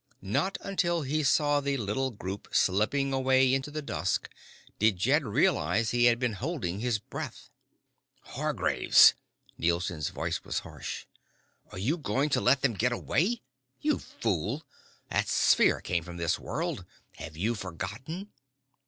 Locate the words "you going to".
11.77-12.41